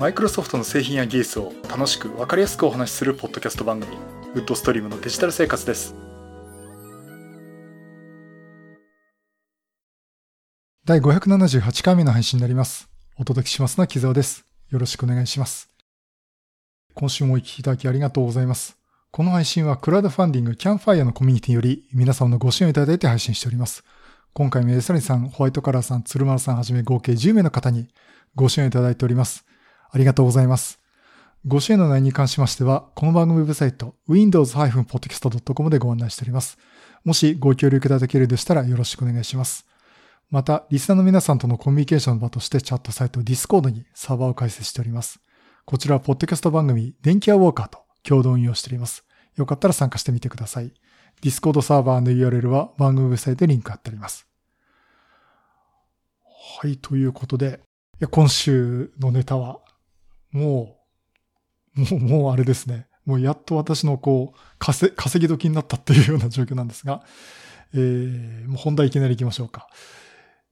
[0.00, 3.98] マイクロソフトの製品や技術を楽しく分かりやすくお話しするポッドキャスト番組
[4.32, 5.94] ウッドストリームのデジタル生活です。
[10.86, 12.88] 第578回目の配信になります。
[13.18, 14.46] お届けしますのは木澤です。
[14.70, 15.70] よろしくお願いします。
[16.94, 18.78] 今週もお聞きいただきありがとうございます。
[19.10, 23.84] この配信はクラウドファンディングキャンファイアのコミュニティより皆様のご支援をいただいて配信しております。
[24.32, 27.88] 今回もエサリさん、ホワイトカラーさん、鶴丸さんはじめ合計10名の方に
[28.34, 29.44] ご支援いただいております。
[29.92, 30.80] ありがとうございます。
[31.46, 36.58] ご支援の内容に関しましては、この番組ウェブサイト、windows-podcast.com でご案内しております。
[37.04, 39.66] もしご協力いただけるでしたらよろしくお願いします。
[40.30, 45.18] また、リスナーの皆さんとのコミュニケーションの場としてチャットサイト Discord にサーバーを開設しております。
[45.64, 49.04] こちらはポッドキャスト番組、電気屋ウォーカーと共同運用しております。
[49.36, 50.72] よかったら参加してみてください。
[51.22, 54.26] Discord サーバーの URL は番組ウェブサイトでリンク貼ってあります。
[56.60, 57.60] はい、ということで、
[58.10, 59.60] 今週のネタは
[60.32, 60.76] も
[61.76, 62.86] う、もう、もうあれですね。
[63.06, 67.02] もうやっと私のこう、稼ぎ時になったっていうような状況なんですが、
[67.74, 69.68] えー、もう本題いきなり行きましょうか。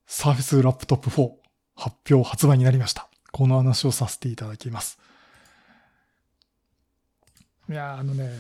[0.07, 1.31] サーフェスラップトップ4
[1.77, 3.09] 発表発売になりました。
[3.31, 4.99] この話をさせていただきます。
[7.69, 8.33] いやあのね、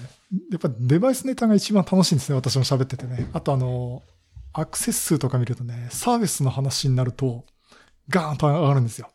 [0.50, 2.36] やっぱデバイスネタが一番楽しいんですね。
[2.36, 3.28] 私も喋っててね。
[3.34, 4.02] あとあの、
[4.54, 7.44] アクセス数とか見るとね、サービスの話になると、
[8.08, 9.10] ガーンと上がるんですよ。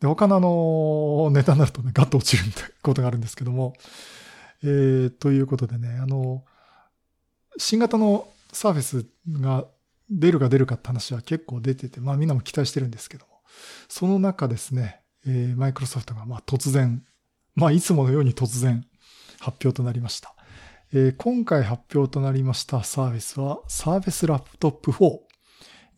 [0.00, 3.74] で、他のあの、ネタになるとね、ガッと落ちるみたいなことがあるんですけども、
[4.62, 6.44] えー、ということでね、あの、
[7.58, 9.06] 新型のサーフェス
[9.40, 9.66] が
[10.10, 13.40] 出るか出るかって話は結構出てて、まあみんなも期待してるんですけども、
[13.88, 17.04] その中ですね、えー、マイクロソフトがまあ突然、
[17.54, 18.84] まあいつものように突然
[19.40, 20.34] 発表となりました。
[20.92, 25.18] えー、今回発表となりましたサービスは、サーフェスラップトップ4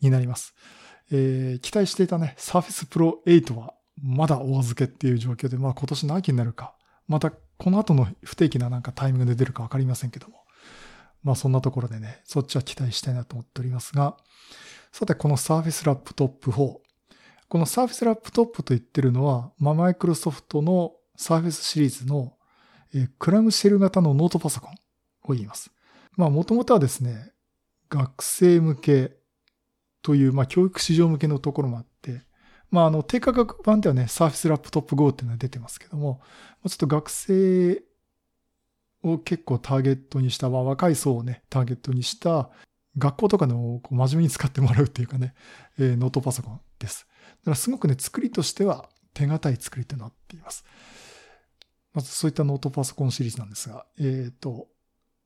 [0.01, 0.53] になります。
[1.11, 6.75] えー、期待していたね、サーフェスプロ8はまだお預けっていう状況で、まあ今年の秋になるか、
[7.07, 10.43] またこの後の不定期ななんかタイミングで出るかわかりませんけども、
[11.23, 14.17] まあそんなところでね、そっちは期待したいなと思っておりますが、
[14.91, 16.77] さてこの Surface Laptop 4。
[17.47, 22.33] この Surface Laptop と言ってるのは、まあマイクロソフトの Surface シリーズの、
[22.93, 24.73] えクラムシェル型のノートパソコン
[25.25, 25.71] を言います。
[26.17, 27.31] まあもともとはですね、
[27.89, 29.17] 学生向け
[30.01, 31.90] という、まあ教育市場向けのところもあって、
[32.71, 36.21] まあ、あの、低価格版ではね、Surface Laptop Go っていうのが出てますけども、
[36.67, 37.83] ちょっと学生
[39.03, 42.49] を結構ターゲットにした、まあ、若い層をね、ターゲットにした、
[42.97, 45.33] 学校とかのこう真面目に使ってもらうっていうかね、
[45.79, 47.07] えー、ノートパソコンです。
[47.41, 50.65] だからすごくね、作りとしては手堅い作りとなっています。
[51.93, 54.67] まずそういったノートパソコンシリーズなんですが、えっ、ー、と、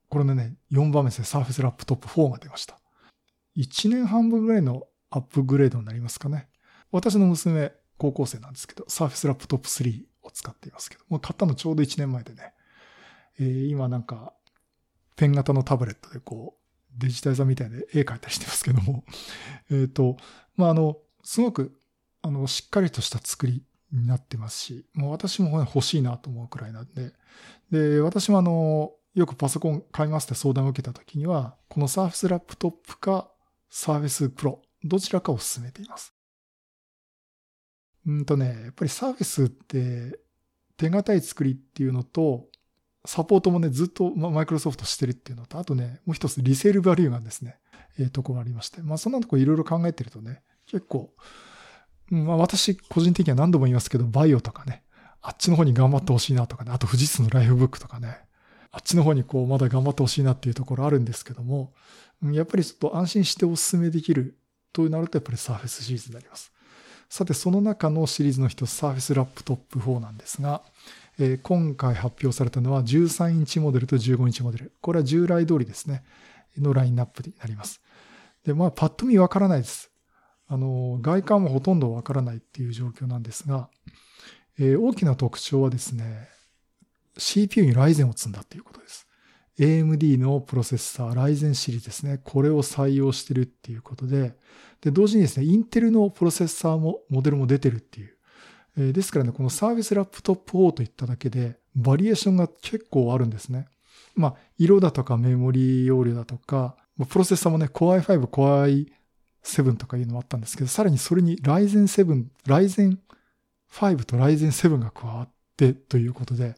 [0.08, 2.78] これのね、4番目ですね、Surface Laptop 4が出ました。
[3.56, 6.48] 1年半分ぐらいのアップグレードになりますかね。
[6.90, 12.52] 私の娘、高校生なんですけど、Surface Laptop 3を使っていますけど、もう買ったのちょうど1年前でね、
[13.38, 14.32] えー、今なんか、
[15.16, 16.66] ペン型のタブレットでこう、
[16.98, 19.04] デジタルザみたいで絵描いたりしてますけども、
[19.70, 20.16] えっ、と、
[20.56, 21.80] まあ、あの、すごく、
[22.22, 27.12] あの、しっかりとした作りになってますし、もう私も欲しいなと思うくらいなんで、
[27.70, 33.30] で、私もあの、よくパソコン買いますって相談を受けた時には、この Surface Laptop か
[33.70, 36.15] Surface Pro、どちらかを勧めています。
[38.06, 40.18] うんとね、やっぱりサーフェスって
[40.76, 42.46] 手堅い作りっていうのと、
[43.04, 47.58] サポートもね、ずっとマイクロソフトしてるっていうのと、あとね、もう一つリセールバリューがですね、
[47.98, 51.12] えー、とこがありまして、まあそんなとこいろいろ考えてるとね、結構、
[52.10, 54.82] まあ私個人的には何度も言いますけど、バイオとかね、
[55.22, 58.18] あっちの方に頑張ってほしいなとかね、あと富士通のライフブックとかね、
[58.70, 61.72] あっちの方にこうまだ頑張ってほしいなっていうところあるんですけども、
[62.22, 64.38] やっぱりちょっと安心してお勧めできる
[64.72, 66.52] となるとやっぱりサーフェスシリーズになります。
[67.08, 70.62] さて、その中のシリーズの一つ、Surface Laptop 4なんですが、
[71.18, 74.72] えー、今回発表されたのは13インチモデルと15インチモデル。
[74.80, 76.02] これは従来通りですね、
[76.58, 77.80] のラインナップになります。
[78.44, 79.90] で、まあ、パッと見わからないです。
[80.48, 83.68] あの、外観もほとんどわからないっていう状況なんですが、
[84.58, 86.28] えー、大きな特徴はですね、
[87.18, 89.05] CPU に Ryzen を積んだっていうことです。
[89.58, 92.20] AMD のプロセッサー、 Ryzen シリーズですね。
[92.22, 94.34] これを採用してるっていうことで、
[94.80, 98.16] で、同時にですね、インテルのプロセッサーも、モデルも出てるっていう。
[98.78, 103.66] えー、ですからね、この Surface Laptop 4といっただけで、バリエーションが結構あるんですね。
[104.14, 106.76] まあ、色だとかメモリー容量だとか、
[107.08, 108.86] プロセッサーもね、Core i5、Core
[109.44, 112.98] i7 とかいうのもあったんですけど、さらにそれに Ryzen 7、Ryzen
[113.72, 116.54] 5と Ryzen 7が加わってということで、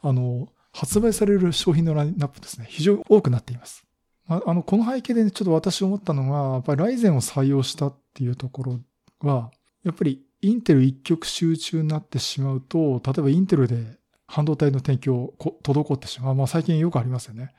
[0.00, 3.84] あの、発売される商品のラインナップですね、非常に多くなっています。
[4.26, 8.80] まあの、この背景で、ね、ちょっと私思ったのが、やっぱりライゼンを採用したっていうところ
[9.20, 9.50] は、
[9.84, 16.34] やっぱりインテル一極集中になってしまうと、例えばインテルで半導体の提供を滞ってしまう。
[16.34, 17.54] まあ最近よくありますよね。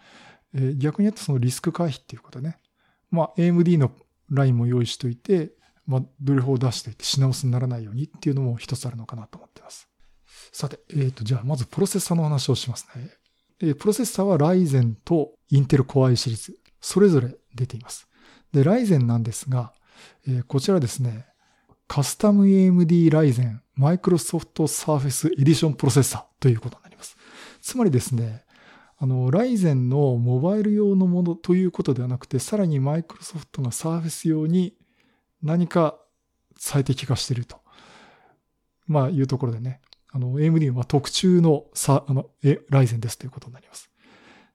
[0.56, 2.57] えー、逆に言うとそのリスク回避っていうことね。
[3.12, 3.92] まあ AMD の
[4.30, 5.51] ラインも用意しといて、
[5.86, 9.88] まあドルフを出しておいて品薄にならないようにっていうのも一つあるのかなと思ってます。
[10.54, 13.10] さて、えっ、ー、と、じゃあまずプロセッサーの話をしますね。
[13.60, 18.08] えー、プロセッサーはライゼンとインテル Core i シリーズ、それぞれ出ています。
[18.54, 19.74] で、ライゼンなんですが、
[20.28, 21.26] えー、こちらですね、
[21.88, 27.18] カスタム AMD Ryzen Microsoft Surface Edition プロセッサーということになります。
[27.62, 28.46] つまりですね、
[28.98, 34.76] あの、 Ryzen のモバイル用のものということではなくて、さらにマイクロソフトが Surface 用に
[35.42, 35.98] 何か
[36.58, 37.58] 最適化していると。
[38.86, 39.82] まあ、いうところでね、
[40.13, 43.89] あの、AMD は特注のさ、あの、え、 Ryzen ですということになります。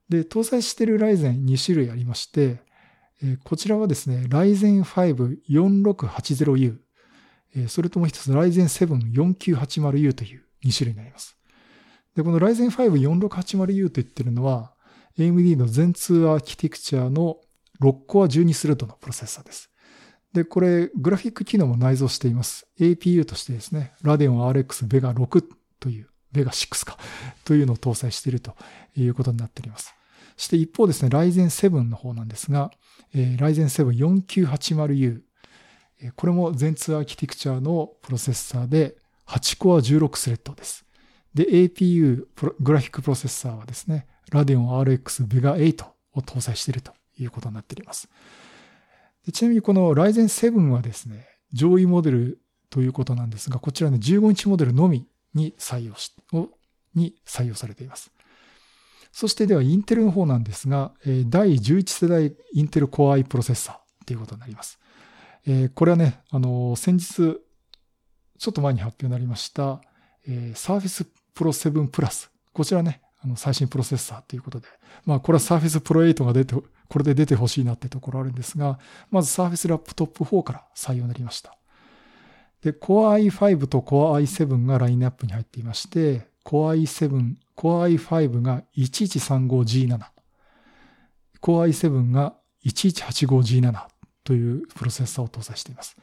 [0.08, 2.60] で、搭載している Ryzen 2種類ありまして、
[3.20, 6.76] えこちらはですね、ライゼン 5-4680U、
[7.56, 11.36] えそれともう一つ、ライゼン 7-4980U という2種類になります。
[12.14, 14.72] で、このライゼン 5-4680U と言ってるのは、
[15.18, 17.38] AMD の Zen2 アーキテクチャの
[17.82, 19.72] 6コア12スレッドのプロセッサーです。
[20.32, 22.66] で、これ、グラフィック機能も内蔵しています。
[22.78, 25.44] APU としてですね、Radeon RX Vega 6
[25.80, 26.98] という、Vega 6か、
[27.44, 28.54] というのを搭載していると
[28.94, 29.94] いうことになっております。
[30.36, 32.70] そして一方ですね、Ryzen 7の方なんですが、
[33.14, 35.22] えー、Ryzen 7 4980U。
[36.14, 38.96] これも全通アーキテクチャのプロセッサーで
[39.26, 40.84] 8コア16スレッドです。
[41.34, 42.26] で、APU、
[42.60, 48.08] グラフィックプロセッサーはですね、Radeon RX Vega 8を搭載しているということになっております。
[49.28, 52.40] でちなみにこの Ryzen 7はですね、上位モデル
[52.70, 56.48] ということなんですが、こちらの15インチモデルのみに採用し、を
[56.94, 58.10] に採用されています。
[59.12, 60.94] そしてではインテルの方なんですが、
[61.26, 64.78] 第11世代インテル Core i プロセッサーということになります。
[65.74, 67.38] これはね、あの、先日、ちょ
[68.48, 69.82] っと前に発表になりました、
[70.26, 72.30] Surface Pro 7 Plus。
[72.54, 74.68] こちらね、あの最新プロセッサーということで、
[75.04, 78.78] まあこれは Surface Pro 8が出て、これで出てほしいなってところあるんですが、
[79.10, 81.58] まず Surface Laptop 4から採用になりました。
[82.62, 90.00] で、Core i5 と Core i7 がラインナップに入っていまして、Core i7、Core i5 が 1135G7、
[91.40, 92.34] Core i7 が
[92.66, 93.86] 1185G7
[94.24, 95.96] というプロセッサーを搭載しています。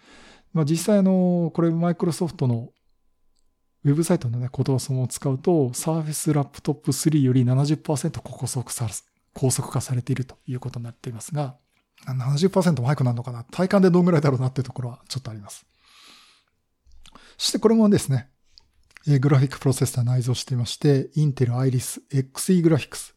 [0.53, 2.69] まあ、実際あの、これマイクロソフトの
[3.85, 8.89] ウェブサイトのね、コードソンを使うと、Surface Laptop 3より70%高速さ
[9.31, 11.55] 高速化されているということになっていますが、
[12.07, 13.43] 70%マイクなのかな？
[13.43, 15.65] 体感でどんぐらいだろうなっていうところはちょっとあります。
[17.37, 18.29] そしてこれもですね、
[19.05, 23.13] グラフィックプロセッサー内蔵していまして、Intel Iris Xe グラフィックス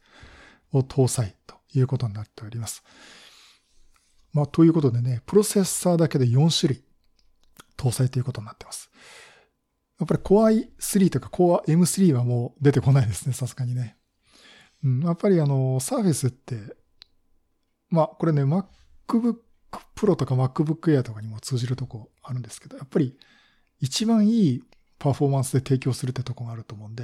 [0.71, 2.83] を搭載ということになっております。
[4.33, 6.83] まあ、ということでね、プロセッサーだけで4種類
[7.75, 8.91] 搭載ということになっています。
[9.99, 13.97] やっぱり Core i3 とか Core M3 はもう出てこないですね、さすがにね。
[14.83, 16.75] うん、やっぱりあの、Surface って、
[17.89, 19.35] まあ、これね、MacBook
[19.95, 23.17] Pro とか MacBook Air とかにも通じるとこあるんですけど、やっぱり
[23.81, 24.63] 一番いい
[24.97, 27.03] パフォーマンスで提供するってとこがあると思うんで、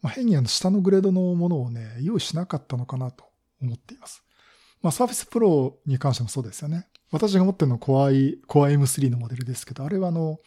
[0.00, 3.24] まあ、変にあの下のグレードのものをね、用意しなかったのかなと
[3.60, 4.22] 思っています。
[4.82, 6.86] まあ、Surface Pro に関してもそうですよね。
[7.10, 10.38] 私が持ってるのは Core, i Core M3 のモデルですけど、あれはあの、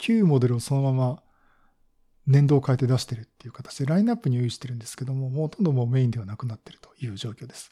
[0.00, 1.22] 旧モデルをそのまま
[2.26, 7.70] 年度を変えて出してるっていう形でラインナップに用意してるんですけども、もうほとんどもうメインではなくなってるという状況です。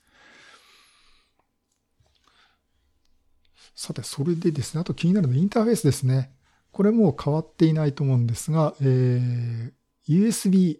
[3.75, 6.33] さて、それでですね、あと気になるのはインターフェースですね。
[6.73, 9.73] これも変わっていないと思うんですが、えー、
[10.09, 10.79] USB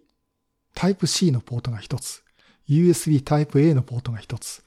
[0.75, 2.23] Type-C のポートが一つ、
[2.67, 4.63] USB Type-A のポートが一つ、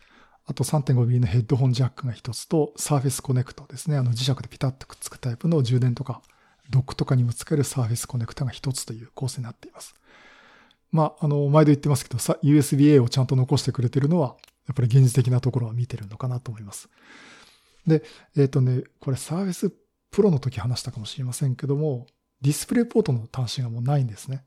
[0.46, 3.96] あと 3.5mm のヘッドホンジャックが一つと、Surface Connect ですね。
[3.96, 6.22] あの磁石でピタッとくっつくタイプの充電とか、
[6.72, 9.94] ドックとかにも使える Surface Connect が一つという構成になっています。
[10.90, 14.36] まあ、あの、毎度言ってますけど、USB-A をちゃんと残してくれてるのは、
[14.66, 16.88] やっぱり現実的なところは見てるのかなと思います。
[17.86, 18.02] で、
[18.36, 19.72] えっ、ー、とね、これ Surface
[20.10, 22.06] プロの時話したかもしれませんけども、
[22.40, 24.44] ディスプレイポートの端子がもうないんですね。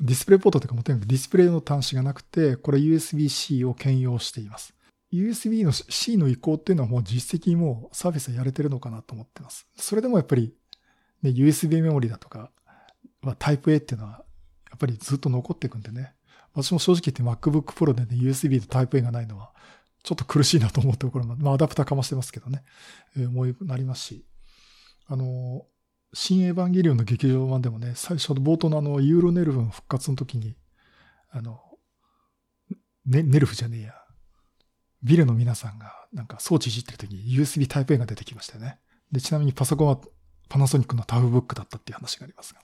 [0.00, 4.74] ディスプレイポートというかもとにかくディスプレイの端子がなくて、これ USB-C を兼用しています。
[5.12, 9.66] USB の C の移行っていうのはもう実績もうサービスはやれてるのかなと思ってます。
[9.76, 10.54] それでもやっぱり、
[11.22, 12.50] ね、USB メモリだとか、
[13.20, 14.24] まあ、タイプ A っていうのは
[14.70, 16.14] やっぱりずっと残っていくんでね。
[16.54, 19.52] 私も正直言って MacBook Pro でね、USB とタイプ A がないのは
[20.02, 22.64] ちょっと苦しいなと思うところも、まあアダプターかもしてますけどね、
[23.16, 24.26] 思いなりますし、
[25.06, 25.66] あの、
[26.14, 30.56] 新エヴァンゲリオンの劇場版でもね、最初の冒頭のあの、ユーロネルフの復活の時に、
[31.30, 31.60] あの、
[33.06, 33.94] ね、ネルフじゃねえや。
[35.02, 38.78] ビルの皆さんがなんか装置いじってる時に USB タイプ A が出てきましたよね。
[39.10, 40.00] で、ちなみにパソコンは、
[40.52, 42.60] パナソニックの Toughbook だったっていう話がありますが。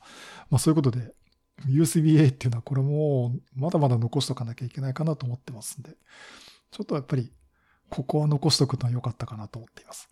[0.51, 1.15] まあそういうことで、
[1.67, 5.97] USB-A っていうのはこれもまだまだ残しとかなきゃいけないかなと思ってますんで、
[6.71, 7.33] ちょっとやっぱり
[7.89, 10.07] ここは残しとくのは良かったかなと思っています。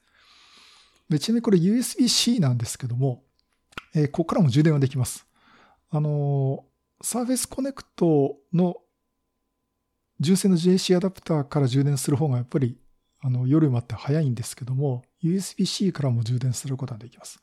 [1.10, 3.22] で、ちなみにこれ USB-C なんですけども、
[3.94, 5.26] えー、ここからも充電はできます。
[5.90, 8.76] あのー、 Surface Connect の
[10.18, 12.78] 純正の JC アダプターから充電する方がやっぱり
[13.20, 15.02] あの夜待って早いんですけども、
[15.34, 17.40] USB-C からも充電することができます。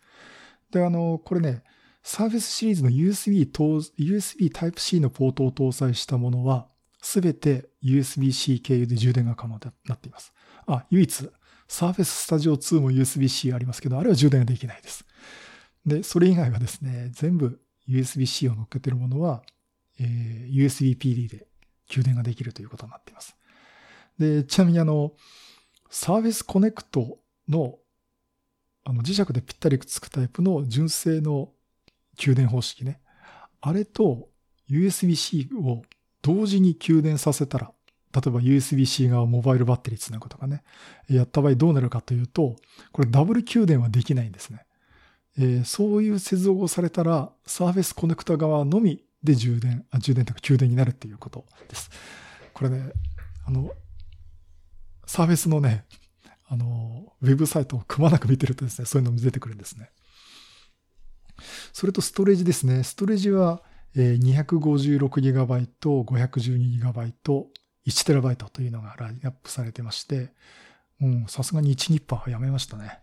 [0.71, 1.63] で、あの、これね、
[2.01, 6.67] サーフェスシリーズの USB, USB Type-C のポートを搭載したものは、
[7.01, 10.33] すべて USB-C 経由で充電が可能となっています。
[10.67, 11.29] あ、唯一、
[11.67, 15.05] Surface Studio 2も USB-C ありますけど、あれは充電ができないです。
[15.85, 17.59] で、それ以外はですね、全部
[17.89, 19.43] USB-C を乗っけてるものは、
[19.99, 21.47] えー、USB-PD で
[21.87, 23.35] 給電ができるということになっています。
[24.17, 25.13] で、ちなみにあの、
[25.91, 26.85] Surface Connect
[27.47, 27.77] の
[28.85, 31.51] あの磁石でぴったりくっつくタイプの純正の
[32.17, 32.99] 給電方式ね。
[33.61, 34.29] あれと
[34.69, 35.83] USB-C を
[36.21, 37.71] 同時に給電させたら、
[38.13, 40.63] 例えば USB-C がモバイルバッテリーつなぐとかね、
[41.09, 42.57] やった場合どうなるかというと、
[42.91, 44.65] これダブル給電はできないんですね。
[45.37, 51.89] えー、そういう接続をされたら、サーフェスコネクタ側のみで充電、あ充電というか給電になるっていうことです。
[52.53, 52.91] これね、
[53.45, 53.71] あの、
[55.05, 55.85] サーフェスのね、
[56.53, 59.89] あの、ウェブサイトをくまなく見てるとですね、そういうのも出てくるんですね。
[61.73, 62.83] それとストレージですね。
[62.83, 63.63] ストレージは
[63.95, 65.07] 256GB、
[65.81, 67.13] 512GB、
[67.87, 70.31] 1TB というのがラインナップされてまして、
[71.01, 72.99] うん、さすがに1ニッパーはやめましたね。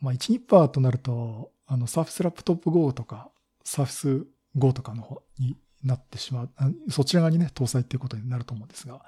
[0.00, 3.30] まあ1ニッパーとなると、あの、Surface Laptop Go とか、
[3.62, 4.24] Surface
[4.56, 6.50] Go とかの方になってしまう、
[6.88, 9.04] そちら側にね、搭載っていうことになると思うんですが、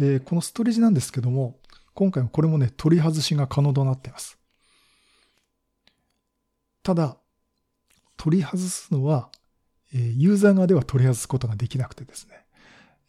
[0.00, 1.60] えー、このストレージなんですけども、
[1.94, 4.38] 今回はこれもね、取り外しが可能となっています。
[6.82, 7.16] ただ、
[8.16, 9.30] 取り外すのは、
[9.94, 12.44] えユーザー側では取り外すことができなくてですね、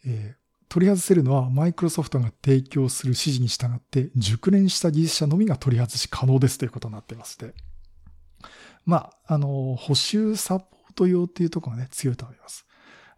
[0.06, 0.36] え
[0.68, 7.54] 取り外せるのはマイクロソフトが提供する指示に従って熟練した技術者のみが取り外し可能ですということになっていまして、
[8.84, 12.66] まあ、あの、補修サポート用っていうところがね、強いと思います。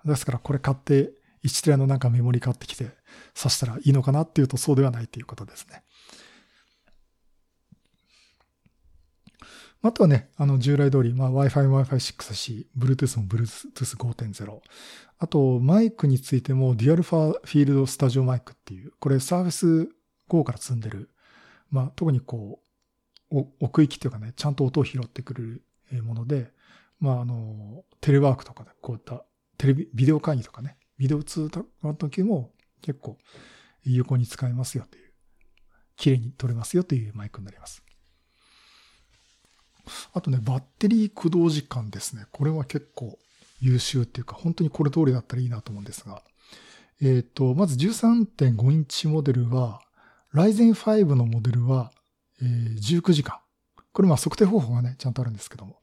[0.04, 1.12] ですからこれ買って
[1.44, 2.90] 1テラのなんかメモリ買ってきて
[3.34, 5.82] 挿したらいいのかなっていうとそうではないということですね。
[9.80, 14.60] あとはね、あの従来通り、まあ、Wi-Fi も Wi-Fi6 だし、Bluetooth も Bluetooth 5.0。
[15.20, 19.88] あと、マイクについても、デュアルファフィールドスタジオマイクっていう、これ Surface
[20.28, 21.10] Go から積んでる、
[21.70, 22.60] まあ、特にこ
[23.30, 25.62] う、奥行きっていうかね、ちゃんと音を拾ってくる
[26.02, 26.50] もので、
[26.98, 29.24] まあ、あの、テレワークとかで、こういった
[29.58, 32.50] テレビ、ビデオ会議とかね、ビデオ通話の時も
[32.82, 33.18] 結構
[33.85, 35.12] 有効に使えますよという、
[35.97, 37.82] 綺麗に撮れますよというマイクになります。
[40.12, 42.26] あとね、バッテリー駆動時間ですね。
[42.32, 43.18] これは結構
[43.61, 46.23] 優秀っていうか、本当にこれ通りだったらいいなと思うんですが、
[47.00, 49.80] えっ、ー、と、まず13.5インチモデルは、
[50.35, 51.92] Ryzen 5のモデルは、
[52.42, 53.38] えー、19時間。
[53.92, 55.80] これまあ測定方法がね、ちゃんとあるんですけども、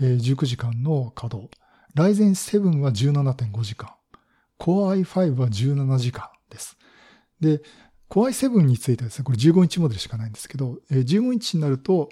[0.00, 1.50] えー、19時間の稼働。
[1.94, 3.90] Ryzen 7は17.5時間。
[4.58, 6.76] Core i5 は17時間です。
[7.40, 7.62] で、
[8.10, 12.10] Core i7 についてはですね、これ15インチモデルしかないんですけど、15インチになると、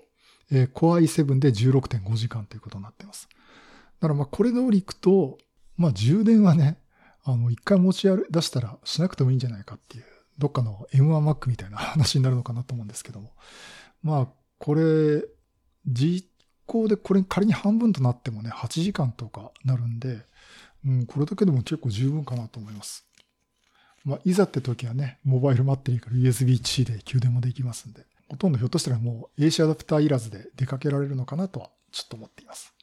[0.51, 0.67] Core
[1.03, 3.29] i7 で16.5時間ということになっています。
[3.31, 3.37] だ
[4.01, 5.39] からまあこれ通りいくと、
[5.77, 6.79] まあ充電はね、
[7.25, 10.05] あの、一回持ち出したらしなくてもいいんじゃないかっていう、
[10.39, 13.33] どっかの M1Mac みたいな話になるのかなと思うんですけども。
[14.03, 15.25] まあ、これ、
[15.87, 16.29] 実
[16.67, 20.25] 行でこれ仮に半分となってもね、8時間とかなるんで、
[20.85, 23.07] うん、これだけでも結構十分かなと思います。
[24.05, 32.75] まあ、いざって時はね、モバイルバッテリーから USB-C で給電もできますんで、ほとんどひょっとしたらもう AC アダプターいらずで出かけられるのかなとはちょっと思っています。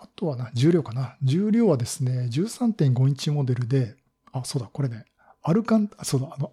[0.00, 1.16] あとはな、重量かな。
[1.22, 3.96] 重量はですね、13.5インチモデルで、
[4.32, 5.06] あ、そうだ、これね、
[5.42, 6.52] アルカン、そうだ、あの、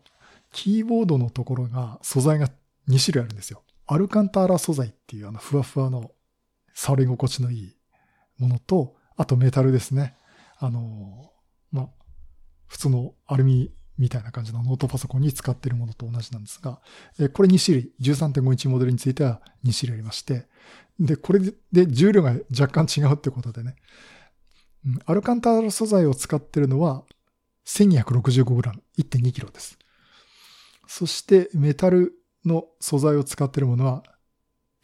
[0.52, 2.48] キーボードのところが、素材が
[2.88, 3.64] 2種類あるんですよ。
[3.88, 6.12] アルカンターラ素材っていうあの、ふわふわの
[6.74, 7.76] 触り心地のいい
[8.38, 10.16] ものと、あとメタルですね。
[10.58, 11.32] あの、
[11.72, 11.90] まあ、
[12.72, 16.80] 普通のアルミみたいな感じのノートパソコンに使っているものと同じなんですが、
[17.34, 20.48] これ2種類、13.5インチモデルについては2種類ありまして、
[20.98, 21.42] で、これ
[21.74, 23.76] で重量が若干違うってことでね、
[25.06, 27.04] アルカンターラ素材を使っているのは
[27.68, 29.78] 1265g、1.2kg です。
[30.88, 32.14] そしてメタル
[32.46, 34.04] の素材を使っているものは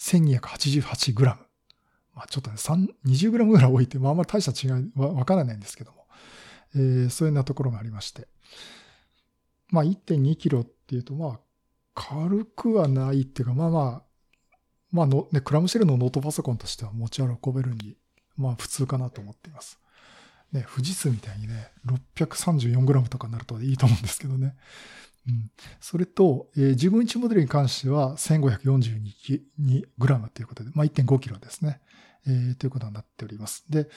[0.02, 1.24] 1288g。
[1.24, 5.97] まあ、ちょっとね、20グラムぐらい置いて、まあ、あんまり大した違いはわからないんですけど、
[6.76, 8.28] えー、そういうようなところがありまして。
[9.70, 11.40] まあ、1.2キロっていうと、まあ、
[11.94, 14.04] 軽くはないっていうか、まあまあ、
[14.92, 17.98] まあの、ね、クラムシェルのノートパソコンとしては持ち運べるに、
[18.38, 19.80] まあ普通かなと思っています。
[20.52, 21.72] ね、富士通みたいにね、
[22.16, 24.56] 634g とかになるといいと思うんですけどね。
[25.28, 25.52] うん。
[25.82, 31.82] それと、えー、15インチモデルに関しては 1542g ということで、まあ 1.5kg ですね。
[32.26, 33.66] えー、ということになっております。
[33.70, 33.90] で、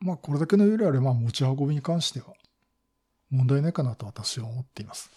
[0.00, 2.26] まあこれだけの容量あれば持ち運びに関しては
[3.30, 5.10] 問題ないかなと私は思っています。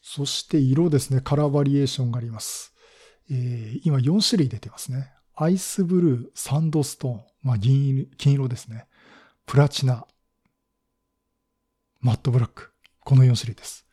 [0.00, 2.72] そして色ですね、カラーバリエーションがあります。
[3.30, 5.12] えー、今4種類出てますね。
[5.34, 8.86] アイスブルー、サンドストーン、まあ銀色、金色ですね。
[9.44, 10.06] プラチナ、
[12.00, 12.72] マットブラック。
[13.00, 13.86] この4種類です。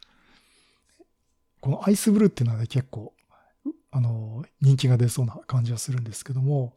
[1.60, 3.15] このアイスブルーっていうのはね、結構、
[3.96, 6.76] あの、人気が出そうな感じはするんですけども、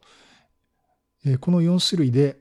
[1.25, 2.39] え、この4種類で、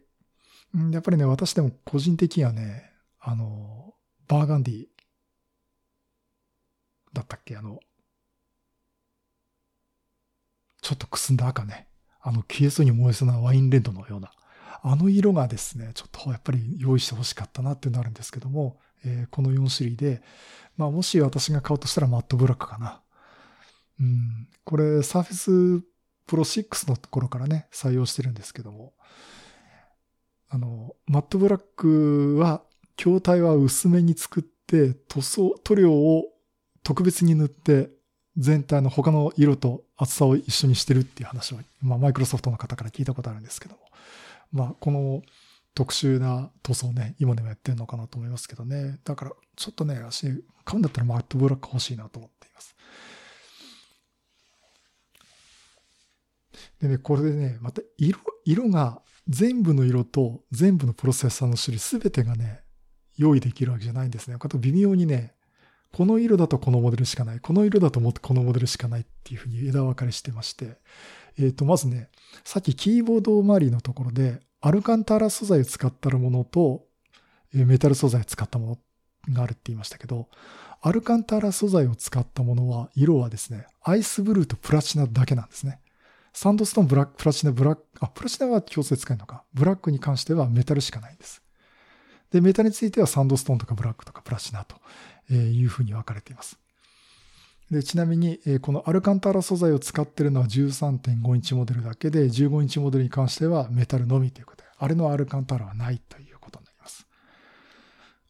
[0.93, 3.95] やっぱりね、私でも個人的にはね、あの、
[4.29, 4.87] バーガンディ
[7.13, 7.57] だったっけ？
[7.57, 7.81] あの、
[10.81, 11.89] ちょっとくすんだ赤ね。
[12.21, 14.31] あの、消えそうに燃えそうなワインレッドのような。
[14.85, 20.23] あの色がですね、ちょっとやっぱり用意してほしかったなってなるんですけども、えー、この4種類で、
[20.77, 23.03] まあもし私が買うとしたらマットブラックかな。
[24.01, 25.85] うん、これサーフェス
[26.27, 28.93] プロ6の頃からね、採用してるんですけども、
[30.51, 32.63] あの、マットブラックは、
[32.97, 36.25] 筐体は薄めに作って、塗装、塗料を
[36.83, 37.91] 特別に塗って、
[38.37, 43.81] 全体の他の色と厚さを一緒にしてるっていう話を、まあ、マイクロソフトの方から聞いたことあるんですけども。
[44.53, 45.23] まあ、この
[45.75, 49.01] 特殊な塗装ね、今でもやってるのかなと思いますけどね。
[49.05, 52.77] だから、ちょっとね、足、買うんだったらマットブラック欲しいなと思っています。
[56.81, 62.63] でね、これでね、また色、色が全部の色と全部のプロセッサーの種類すべてがね、
[63.17, 64.37] 用意できるわけじゃないんですね。
[64.39, 65.35] あと微妙にね、
[65.93, 67.41] この色だとこのモデルしかない。
[67.41, 70.79] この色だともっとこのモデルしかないっていうふうに枝分かれしてまして。
[71.39, 72.11] えっ、ー、と、まずね、
[72.45, 76.85] さっきキーボード周りのところで、アルカンタラ素材を使ったものと、
[77.53, 78.79] メタル素材を使ったも
[79.29, 80.29] のがあるって言いましたけど、
[80.81, 85.81] アルカンタラ素材を使ったものは、色はですね、アイスブルーとプラチナだけなんですね。
[86.33, 89.45] サンドストーン、ブラック、プラチナ、ブラック、あ、プラチナは強制使えるのか。
[89.55, 91.43] ブラックに関してはメタルしかないんです。
[92.31, 94.77] で、メタルについてはサンドストーンとかブラックとかプラチナと
[95.33, 96.59] いうふうに分かれています。
[97.71, 107.07] でちなみに、このアルカンタラ素材を使っているのは13.5インチモデルだけで、15インチモデルに関してはメタルのみということで、あれのアルカンタラはないということになります。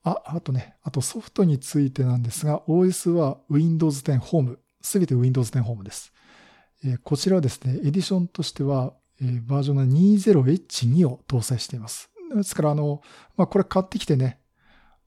[0.02, 6.12] あ、あとね、あとソフトについてなんですが、OS は Windows 10 Home、すべて Windows 10 Home です。
[7.03, 8.95] こちらはですね、エディションとしては、
[9.47, 12.11] バージョンの 20H2 を搭載しています。
[12.35, 13.03] ですから、あの、
[13.37, 14.38] まあ、これ買ってきてね、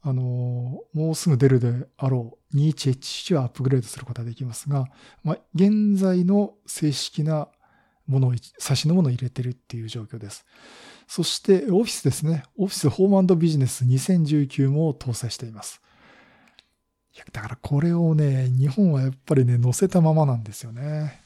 [0.01, 4.87] あの、もうすぐ出るであろう 21H1 はアップグレードすることができますが、
[5.23, 7.47] まあ、現在の正式な
[8.07, 10.45] ものを、最新のものを入れてるっていう状況です。
[11.07, 12.43] そして、オフィスですね。
[12.57, 15.81] オフィスホームビジネス2019も搭載しています。
[17.15, 21.20] いや、だからこれをね、日本はやっぱりね、載せたままなんですよね。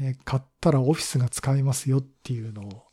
[0.00, 2.84] ね、買ったらオフィスが使えますよっていうのを、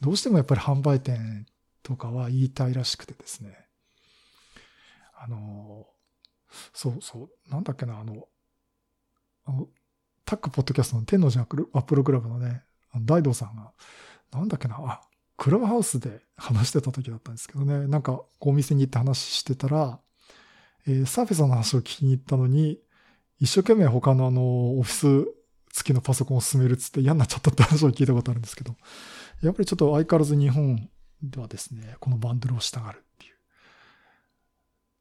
[0.00, 1.46] どうしてもやっぱり販売店
[1.82, 3.66] とかは言いたいらしくてですね。
[5.18, 5.86] あの、
[6.72, 8.28] そうそう、なんだっけな、あの、
[9.44, 9.68] あの、
[10.24, 12.62] タックポッドキャストの天王寺アップルクラブのね、
[12.94, 13.72] 大道さんが、
[14.30, 15.00] なんだっけな、あ、
[15.36, 19.98] クラブハウスで話してた時だったんですけどね、なんかお店に行って話してたら、
[20.86, 22.78] えー、サーフェスの話を聞きに行ったのに、
[23.40, 25.43] 一生懸命他のあの、オフィス
[25.74, 28.76] 付きのパソコンを進めるっつって嫌になっちゃったって話を聞いたことあるんですけど、
[29.42, 30.88] やっぱりちょっと相変わらず日本
[31.20, 33.34] ではですね、このバンドルをしたがるっていう。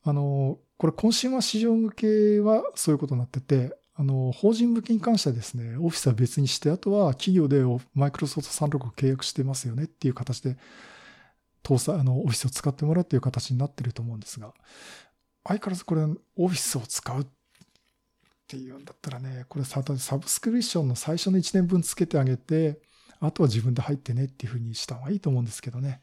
[0.04, 10.58] あの、これ、コンシューマー市場向けはそういうことになってて、あの、法人向けに関してはですね、オフィスは別にして、あとは企業でマイクロソフト36を契約してますよねっていう形で、
[11.62, 14.56] 搭載、あの、オフィスを使ってもらうっていう形になってると思うんですが、
[15.46, 16.02] 相変わらずこれ、
[16.38, 17.28] オフィスを使うっ
[18.54, 22.80] ていうんだったらね、これサブスクリプションの最初の1年分つけてあげて、
[23.20, 25.90] あとは自分で入ってねっていうふうにした方がいいと思うんですけどね。
[25.90, 25.96] や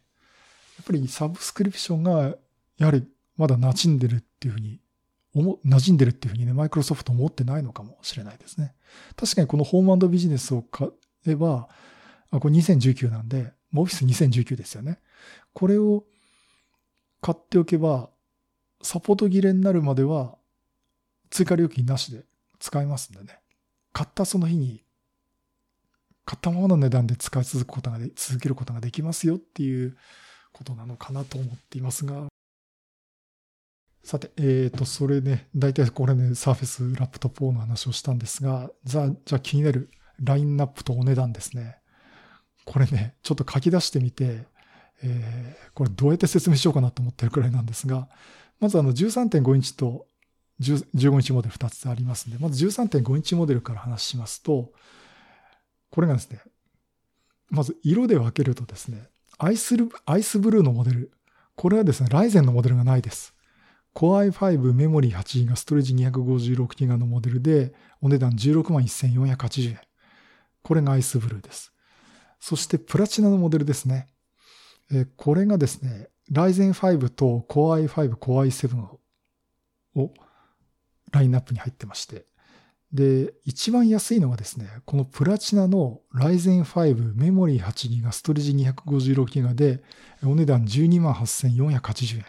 [0.83, 2.35] っぱりサブスクリプションが、
[2.79, 4.81] やはりまだ馴染んでるっていうふうに、
[5.37, 8.75] 馴染んでるっていうふうにね、マイクロソフト思ってないのかもしれないですね。
[9.15, 10.89] 確かにこのホームビジネスを買
[11.27, 11.69] えば、
[12.33, 14.99] あ、これ2019なんで、オフィス2019ですよね。
[15.53, 16.05] これを
[17.21, 18.11] 買っておけば、
[18.83, 20.37] サポート切れになるまでは、
[21.29, 22.25] 追加料金なしで
[22.61, 23.40] 使えますんでね。
[23.92, 24.85] 買ったその日に、
[26.25, 29.96] 買ったままの値段で使い続くことがで、続けることができますよっていう
[30.53, 32.29] ことなのかなと思っていますが、
[34.03, 39.90] さて、えっ、ー、と、それね、大体これね、サーフェスラップトップ4の話をしたんですが、じゃあ、じゃあ気になる
[40.23, 41.77] ラインナップとお値段ですね。
[42.64, 44.46] これね、ちょっと書き出してみて、
[45.03, 48.09] えー、これどうやって説明しようかなと思ってるくらいなんですが、
[48.59, 50.07] まずあの13.5インチと
[50.61, 54.73] 15インチモデル2つありますんで、まず13.5インチモデルから話しますと、
[55.90, 56.40] これがですね、
[57.49, 61.12] まず色で分けるとですね、アイスアイスブルーのモデル。
[61.57, 63.35] これはですね、ライゼンのモデルがないです。
[63.94, 69.81] Core i5 メモリー 8GB ストレージ 256GB のモデルで、お値段16万1480円。
[70.62, 71.73] これがアイスブルーです。
[72.38, 74.09] そしてプラチナのモデルですね。
[74.92, 78.77] えこれがですね、Ryzen 5と Core i5、Core i7
[79.96, 80.12] を
[81.12, 82.27] ラインナップに入ってまして。
[82.92, 89.83] で、一番安いのがですね、このプラチナの Ryzen 5メモリー 8GB ストレージ 256GB で
[90.25, 92.25] お値段128,480円。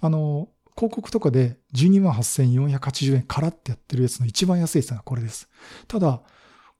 [0.00, 5.48] あの、広告とかで128,480円からってやってるやつの一番安いやつがこれです。
[5.88, 6.22] ただ、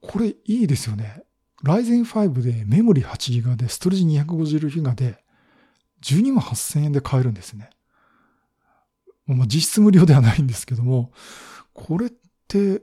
[0.02, 1.22] これいいですよね。
[1.64, 5.24] Ryzen 5でメモリー 8GB でストレージ 256GB で
[6.02, 7.70] 12万8000円で買えるんですね。
[9.26, 11.12] まあ、実質無料ではないんですけども、
[11.72, 12.10] これっ
[12.48, 12.82] て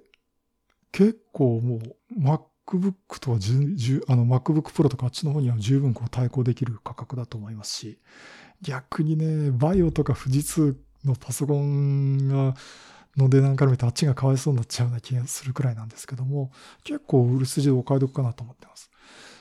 [0.91, 7.99] 結構もう MacBook とはあの MacBook Pro とかあっちの方には十分こう対抗できる価格だと思いますし、
[8.62, 12.56] 逆にね、バイオとか富士通のパソコンが、
[13.17, 16.51] の値段から見てあっちがかわいそうになっちゃうような気がするくらいなんですけども、
[16.84, 18.89] 結構売る筋でお買い得かなと思ってます。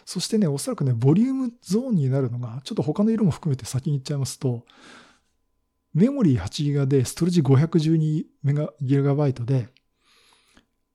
[0.04, 4.64] そしてね、おそらくね、ボリュームゾーンになるのが、ちょっと他の色も含めて先に言っちゃいますと、
[5.92, 9.68] メモリー 8GB でストレージ 512MB で、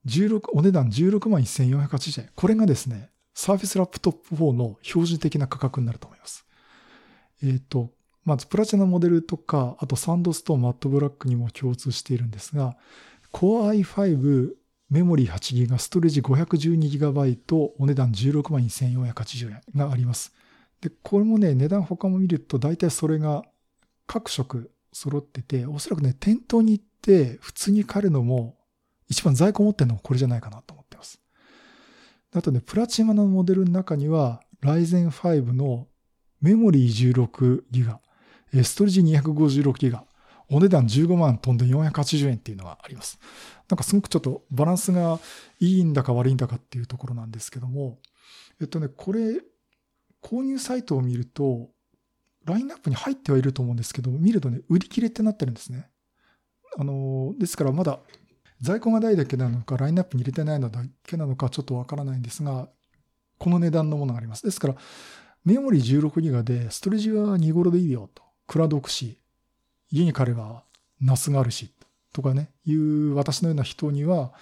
[0.05, 2.29] 16、お値段16万1480円。
[2.35, 6.45] これがですね、Surface Laptop 4の標準的な価格になると思います。
[7.43, 7.91] えっ、ー、と、
[8.23, 12.77] まずプラチナモデルとか、あとサンドストーン、マットブラックにも共通しているんですが、
[13.33, 14.53] Core i5
[14.89, 20.33] メモリー 8GB、ストレージ 512GB、お値段16万1480円があります。
[20.79, 23.43] で、これもね、値段他も見ると大体それが
[24.07, 28.55] 各色揃ってて、おそらくね、店頭に行って普通に買えるのも
[29.09, 31.19] 一番在庫持ってるのもこれじゃないかなと思ってます。
[32.33, 35.87] あとね、プラチナのモデルの中には、Ryzen 5の
[36.39, 39.99] メモリー 16GB、ストレージ 256GB、
[40.49, 43.19] お値段15万飛んで480円っていうのがあります。
[43.69, 45.19] なんかすごくちょっとバランスが
[45.59, 47.99] いいんだか悪いんだかっていうところなんですけども、
[48.61, 49.41] えっとね、これ、
[50.23, 51.69] 購入サイトを見ると、
[52.45, 55.89] ラインナップに入ってはいると思うんですけど、見るとね、売り切れってなってるんですね。
[56.77, 57.99] あの、ですからまだ
[58.61, 62.69] 在庫がないだけなのか、ラインナップに入れてないのだけなのかちょっとわからないんですが、
[63.37, 64.43] この値段のものがあります。
[64.43, 64.75] ですから、
[65.43, 68.23] メモリ16ギガで、ストレージは2頃でいいよと。
[68.47, 69.19] クラド置くし、
[69.91, 70.63] 家に帰れば
[71.03, 71.71] NAS があるし、
[72.13, 74.33] とかね、いう私のような人には、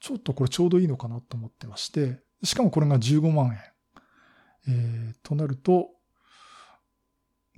[0.00, 3.58] ちょっとこれちょうどいいのかなと思ってまして、しかもこれが15万円。
[4.68, 5.90] えー、となると、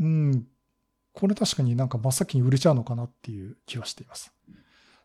[0.03, 0.47] うん、
[1.13, 4.33] これ確かになんか真っ先に売れちゃうのかなっていう気はしています。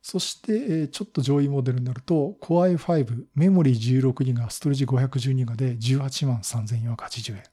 [0.02, 7.44] そして、ちょっと上位モデルになると、Core i5 メモリー 16GB、ストレージ 512GB で18万3480円。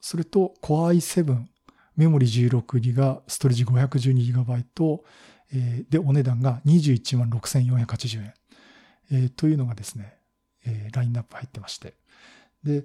[0.00, 1.44] それと Core i7
[1.96, 5.00] メモリー 16GB、ストレージ 512GB、
[5.52, 8.34] えで、お値段が21万6480円、
[9.12, 10.14] えー、というのがですね、
[10.66, 11.94] えー、ラインナップ入ってまして。
[12.64, 12.84] で、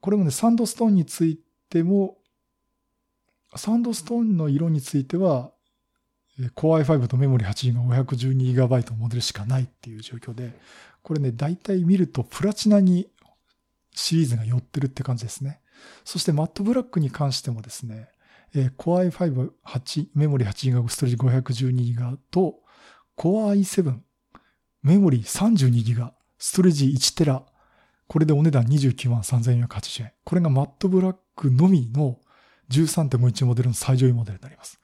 [0.00, 1.45] これもね、サンドストーンについて
[1.76, 2.16] ても、
[3.54, 5.52] サンドストーンの色については、
[6.54, 10.58] Core i5 とメモリ 8GB512GB モデルしかないっていう状況で、
[11.02, 13.08] これね、大体見るとプラチナに
[13.94, 15.60] シリーズが寄ってるって感じですね。
[16.04, 18.08] そしてマットブラックに関してもですね、
[18.54, 21.22] Core i5 8メモリ 8GB ストレージ
[21.62, 22.60] 512GB と
[23.16, 23.98] Core i7
[24.82, 27.42] メモリ 32GB ストレージ 1TB
[28.08, 30.12] これでお値段29万3480円。
[30.24, 32.18] これがマットブラックのみの
[32.70, 34.80] 13.51モデルの最上位モデルになります。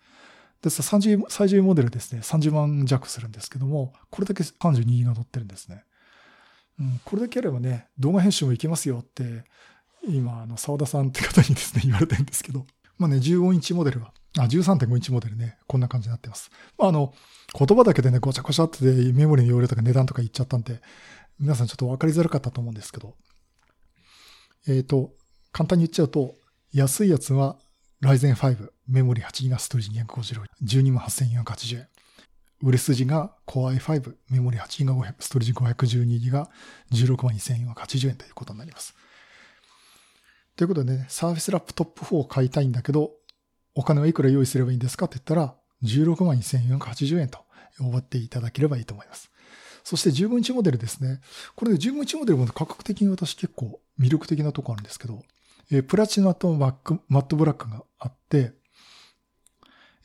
[0.63, 5.85] ですから最上位モデルですね、30万弱するんですけども、これだけ32が乗ってるんですね。
[6.79, 9.45] うん、これだけあればね、動画編集もいけますよって、
[10.09, 12.67] 今、あの、沢田さんって方にですね、 言われてるんですけど、
[12.99, 16.51] まあね、15インチモデルは、あ、13.5インチモデルね、こんな感じになってます。
[16.79, 17.13] まあ、あの、
[17.57, 20.81] 言葉だけでね、ごちゃごちゃってメモリの容量とか値段とか言っちゃったんで、
[21.39, 23.15] 皆さんちょっと分かりづらかったと思うんですけど、
[24.69, 25.11] えっ、ー、と、
[25.53, 26.35] 簡単に言っちゃうと、
[26.73, 27.57] 安いやつは
[28.03, 31.89] Ryzen 5メモリ 8GB ストレージ256、12万8480円。
[32.63, 36.47] 売れ筋が Core i5 メモリ 8GB ストレージ 512GB
[36.93, 38.95] 16万2480円ということになります。
[40.57, 43.13] ということでね、サーフェスラップトップ4を買いたいんだけど、
[43.75, 47.41] お金はいくら用意すればいいんですかって言ったら、16万1480円と
[47.79, 49.32] 覚っていただければいいと思います。
[49.85, 51.21] そして15インチモデルですね。
[51.57, 55.23] これで15インチモデルも価格的に私結構魅力的なとこあるんですけど、
[55.71, 58.53] えー、プラチナとマックマットブラックがあって、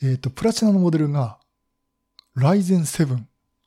[0.01, 1.39] えっ、ー、と、プラチナのモデルが、
[2.35, 3.17] ライゼン7、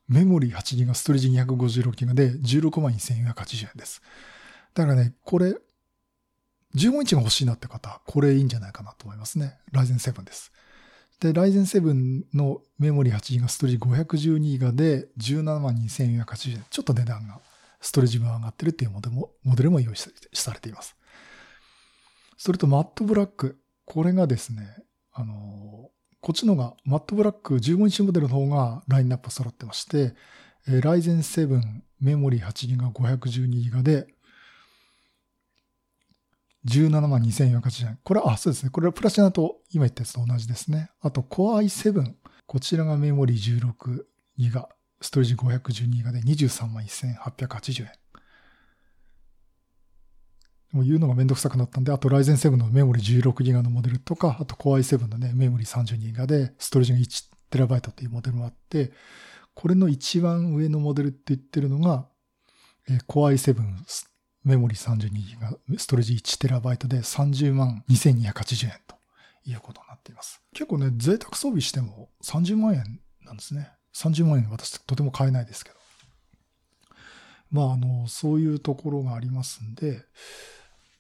[0.09, 4.01] メモリー8ギガ、ストレージ256ギガで16万1480円です。
[4.75, 5.57] だからね、これ、
[6.77, 9.59] 15インチが欲しいなって方、これいいんじゃないかなと思いますね。
[9.73, 10.53] ライゼン7です。
[11.21, 16.65] で、ライゼン7のメモリ8ギガ、ストレージ512ギガで17万2480円。
[16.71, 17.41] ちょっと値段が、
[17.81, 20.97] ストレージ分上がってるっていうモデルも、モデルも用意されています。
[22.39, 23.61] それと、マットブラック。
[23.85, 24.63] これがですね、
[25.13, 25.91] あの、
[26.23, 30.15] こっちのが、マットブラック15インチモデルの方がラインナップ揃ってまして、
[30.67, 31.61] ライゼン7
[32.01, 34.07] メモリー8ギガ512ギガで、
[36.67, 37.99] 17万2480円。
[38.03, 38.71] これは、あ、そうですね。
[38.71, 40.91] これはプラチナと今言ったやつと同じですね。
[41.01, 42.15] あと、Core i7。
[42.47, 44.05] こちらがメモリー16
[44.37, 44.69] ギガ、
[45.01, 47.91] ストレージ512ギガで23万1880円。
[50.73, 58.93] もう言うのがめんどくさくなったんで、あと Ryzen 7のメモリー16ギガのモデルとか、あと Core i7 のね、メモリー32ギガで、ストレージが 1TB っていうモデルもあって、
[59.55, 62.07] これの一番上のモデルって言ってるのが、
[62.89, 63.55] えー、Core i7
[64.45, 68.97] メモリ32ギガ、ストレージ 1TB で30万2280円と
[69.45, 70.43] いうことになっています。
[70.55, 73.71] 結構ね、贅沢装備しても30万円なんですね。
[73.95, 75.77] 30万円私とても買えないですけど。
[77.51, 80.05] まあ、あの、そういうところがありますんで、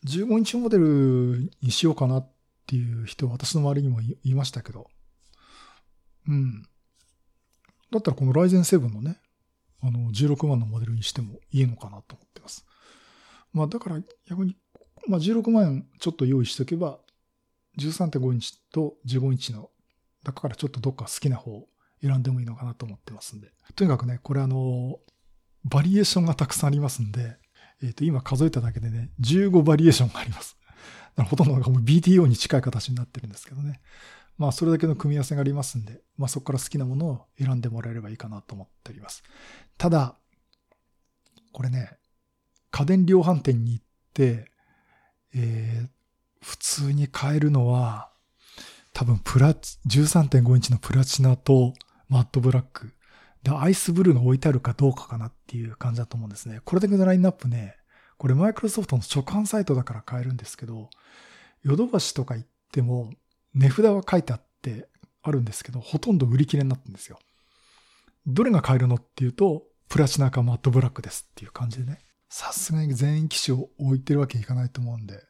[0.07, 2.33] 15インチモデルにしようかなっ
[2.66, 4.90] ていう人は、私の周りにもいましたけど、
[6.29, 6.62] うん。
[7.90, 9.20] だったらこの Ryzen 7のね、
[9.83, 12.66] あの、16万のモデルにしてもいいのかなと思ってます。
[13.52, 14.56] まあだから逆に、
[15.08, 16.98] まあ16万円ちょっと用意しておけば、
[17.78, 19.70] 13.5インチと15インチの、
[20.24, 21.66] だからちょっとどっか好きな方を
[22.02, 23.48] 選んでもいいのかなと思ってますんで。
[23.74, 24.98] とにかくね、これあの、
[25.64, 27.36] バリエーションがたくさんありますんで、
[27.82, 30.56] えっ、ー、と、今数えただけでね、15バリエーションがあります。
[31.16, 33.80] ほとんどがもう BTO に近い形になってるんですけどね。
[34.38, 39.22] まあ、それだけの組み合わせがありますんで、まあ、そこから好きなものを選んでもらえればいいかなと思っております。
[39.76, 40.16] ただ、
[41.52, 41.98] これね、
[42.70, 44.50] 家電量販店に行って、
[45.35, 45.88] えー、
[46.44, 48.11] 普通に買えるのは、
[48.92, 51.74] 多分プラチ13.5インチのプラチナと
[52.09, 52.92] マットブラック。
[53.42, 56.61] で、アイスブルーの置いてあるかどうかかなっていう感じだと思うんですね。
[56.64, 57.76] これだけのラインナップね、
[58.18, 60.90] これマイクロソフトの直販サイトだから買えるんですけど、
[61.62, 63.11] ヨドバシとか行っても
[63.54, 64.88] 値札は書いてあって
[65.22, 67.18] あるんですけど、ほとんど売り切れになってるんですよ。
[68.26, 72.00] どれが買えるのっていうと、プラチナかマットブラックですっていう感じでね。
[72.30, 75.20] さすがに全員機種を置いてるわけいかないと思うんで、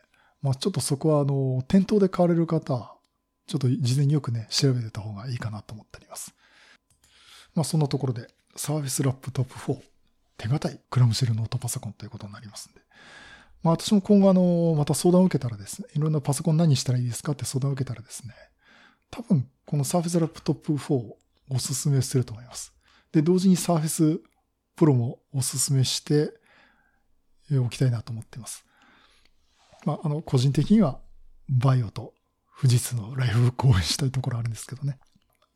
[0.43, 2.95] まあちょっとそこはあの、店頭で買われる方、
[3.47, 6.35] ちょっと事前によくね、調べてた方がいいかなと思っております。
[7.55, 9.79] まあそんなところで、サービスラップトップ4、
[10.37, 12.83] 手堅いクラムシェルノートパソコンということになりますんで。
[13.63, 18.35] まあ私も今後あの、また相談を受けたらですね、いろんなパソコン何したらいいですかって相談を受けたらですね、
[19.11, 21.17] 多分この Surface Laptop 4を
[21.49, 22.75] おすすめすると思います。
[23.11, 24.21] で、同時に Surface
[24.77, 26.40] Pro もおすすめして
[27.59, 28.65] おきたいなと思っています。
[29.85, 31.01] まあ、あの、個人的には
[31.49, 32.15] VAIO と
[32.61, 34.99] 富士通の LIFEBOOK を応援したいところあるんですけどね。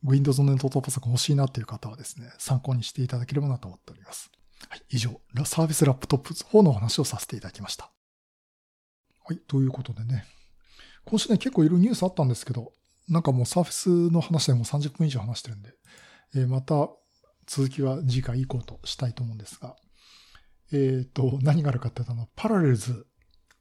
[0.03, 4.29] Windows のノートパソコン欲しいなっていう方はですね、参考にしていただければなと思っております。
[4.69, 7.91] はい、以上、サービスラップトップ4のお話をさせていただきました。
[9.25, 10.25] はい、ということでね、
[11.05, 12.71] 今週ね、結構いろいろニュースあったんですけど、
[13.07, 15.73] なんかもうサーフェスの話でもう30分以上話してるんで、
[16.35, 16.89] えー、また
[17.45, 19.75] 続きは次回以降としたいと思うんですが、
[20.71, 23.05] えっ、ー、と、何があるかっていうと、あの、パラレルズ、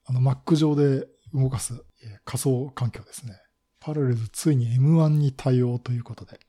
[0.07, 3.35] あの、Mac 上で動かす、えー、仮想環境ですね。
[3.81, 6.41] パラレルズついに M1 に対応ということで、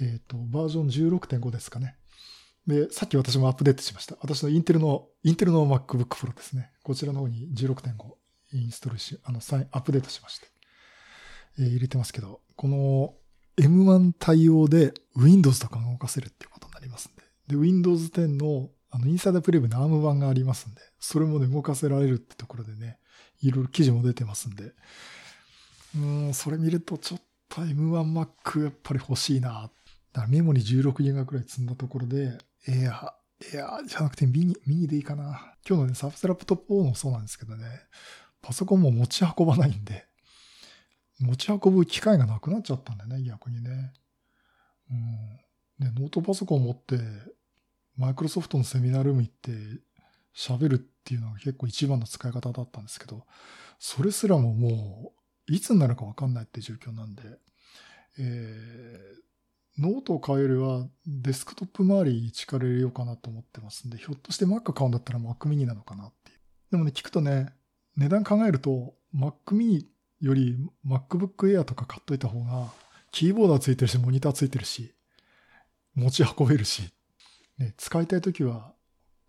[0.00, 1.96] えっ、ー、と、バージョン16.5ですかね。
[2.66, 4.16] で、さっき私もアップデートしました。
[4.20, 6.70] 私のインテルの、インテルの MacBook Pro ですね。
[6.82, 7.92] こちらの方に16.5
[8.54, 10.46] インストールし、あの、アップデートしまして、
[11.58, 13.14] えー、入れてますけど、この
[13.56, 17.22] M1 対応で Windows とか動かせるっていうことになりますんで。
[17.48, 22.98] で、Windows 10のあの、インサイダープレイブのアーム版がありますんで、それもね、動かせられるってところでね、
[23.42, 24.72] いろいろ記事も出てますんで、
[25.96, 29.68] うん、それ見るとちょっと M1Mac やっぱり欲しいな。
[30.12, 33.12] だからメモリ 16GB くらい積んだところで、エア、
[33.52, 35.56] エアじゃなくてミニ、ミニでいいかな。
[35.68, 37.64] 今日のね、サブスラップトップ4もそうなんですけどね、
[38.42, 40.06] パソコンも持ち運ばないんで、
[41.18, 43.92] 持ち運ぶ機会がなくなっちゃったんだよね、逆にね。
[44.88, 44.94] う
[45.82, 45.92] ん。
[45.92, 46.96] で、ノートパソコン持って、
[47.96, 49.52] マイクロソフトのセミナールーム行って
[50.36, 53.24] 喋るっていうのが結構一番の使い方だったんですけど、
[53.78, 55.12] それすらもも
[55.48, 57.22] う、いつになるかわかんないって状況なんで、
[58.18, 66.38] えー、ノートを買うよりはデスクトップ周りに力入れようかなと思ってますんで、ひょっとして Mac 買うんだったら Mac mini なのかなっていう。
[66.70, 67.52] でもね、聞くとね、
[67.96, 69.84] 値段考えると Mac mini
[70.20, 72.72] より MacBook Air とか買っといた方が、
[73.10, 74.94] キーボードはついてるし、モニターついてるし、
[75.94, 76.90] 持ち運べるし、
[77.58, 78.74] ね、使いたいときは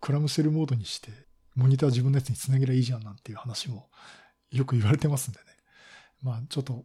[0.00, 1.10] クラムシェルモードにして、
[1.54, 3.88] モニター自分のやつにつなげりゃいいじゃんなんていう話も
[4.50, 5.44] よく言われてますんでね。
[6.22, 6.84] まあちょっと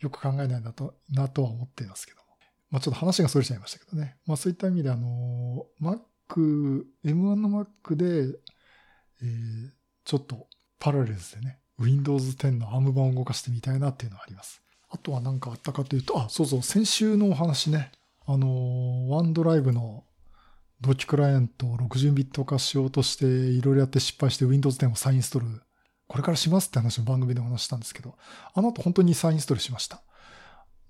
[0.00, 2.24] よく考えないなと、なとは思っていますけども。
[2.70, 4.16] まあちょっと話が逸れちゃいましたけどね。
[4.26, 8.38] まあそういった意味であの、Mac、M1 の Mac で、
[9.22, 9.70] えー、
[10.04, 14.62] ちょっとパラレルズでね、Windows 10の ARM 版を動かしてみたいなっていうのはあります。
[14.88, 17.92] あとは何かあったかというと、あ、そうそう、先週のお話ね。
[18.26, 20.04] あの、ワンドライブの
[20.80, 25.62] 同期クライアントを60ビット化しようとして、いろいろやって失敗して Windows 10を再インストール、
[26.06, 28.16] これからしますって話を番組でお話したんですけど、
[28.54, 30.02] あの後本当に再インストールしました。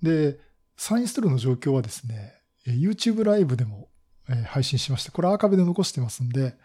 [0.03, 0.39] で、
[0.77, 2.35] 再インストールの状況はですね、
[2.67, 3.89] YouTube ライブでも
[4.47, 6.57] 配信しまして、これアーカイブで残してますんで、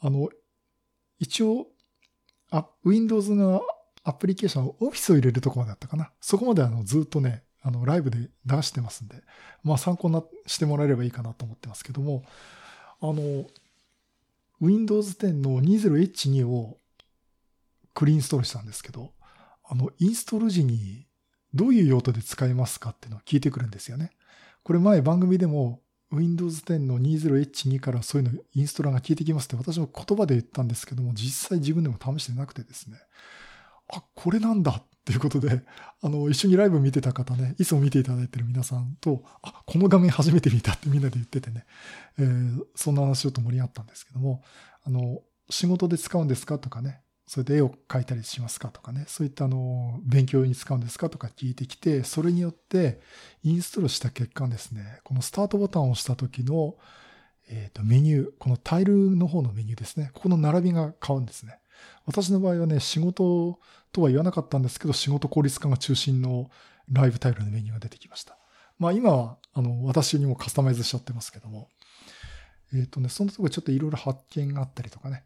[0.00, 0.28] あの、
[1.18, 1.68] 一応、
[2.84, 3.62] Windows の
[4.02, 6.12] アプリケーション、Office を入れるとこまでだったかな。
[6.20, 9.16] そこまであのずっとね、あの、ライブで出してますんで、
[9.64, 12.22] まあ参考にしてもらえればいいかなと思ってますけども、
[13.00, 13.44] あの、
[14.60, 16.78] Windows 10の 20H2 を
[17.92, 19.10] クリインストールしたんですけど、
[19.64, 21.08] あの、インストール時に
[21.54, 24.12] どういう用途で使えますかっていうのを聞いてくるんですよね。
[24.62, 25.80] これ前番組でも
[26.12, 32.98] Windows 10の 20H2 からそういうのインストーラーが聞いてきますって私も言葉で言ったんですけども、実際自分でも試してなくてですね、
[33.88, 35.62] あ、これなんだっていうことで、
[36.02, 41.64] あの、一緒にライブ見てた方ね、いつも見ていただいてる皆さんと、あ、この画面初めて見たってみんなで言っててね、
[42.18, 44.42] えー、そんな話をと盛り上がったんですけども、
[44.84, 53.00] あの、仕事で使うんですかとかね、それで絵を描いたりしますかとかね、そういったあの、勉強に使うんですかとか聞いてきて、それによって
[53.42, 56.76] インストールした結果ですね、このスタートボタンを押した時の、
[57.48, 61.58] えっ、ー、と、メニュー、このタイルの方のメニューですね、ここの並びが変わるんですね。
[62.06, 63.58] 私の場合はね、仕事
[63.92, 66.50] とは言わなかったんですけど、仕事効率化が中心の
[66.92, 68.38] ライブタイルのメニューが出てきました。
[68.78, 71.68] まあ今は、あの、私にもカスタマイズしちゃってますけども、
[72.72, 75.24] えっ、ー、とね、そのところちょっといろいろ発見があったりとかね、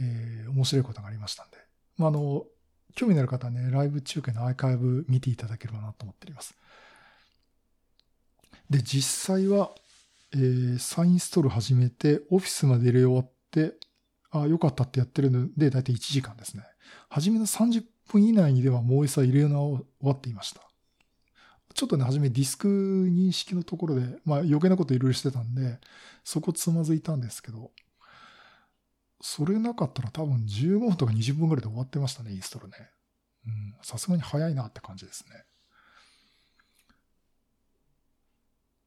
[0.00, 1.58] えー、面白いことがありましたんで、
[1.96, 2.44] まああの、
[2.94, 6.54] 興味のある方はね、ライブ中継のアーカイブ見ていただければなと思っております。
[8.70, 9.70] で、実際は、
[10.32, 13.74] えー、再インストール始めて、オフィスまで入れ終わって、
[14.42, 16.64] あ、よかったってやってるので、だいたい1時間ですね。
[17.08, 20.60] 初めの30分以内にではもう一切入れ終わっていました。
[21.74, 25.78] ちょっとね、初めディスク認識のところで、まあ余計なこといろいろしてたんで、
[26.24, 27.70] そこつまずいたんですけど、
[29.20, 32.74] それなかったら多分15分とか20分ぐらいで終わってましたね、インストールね。
[33.46, 35.44] うん、さすがに早いなって感じですね。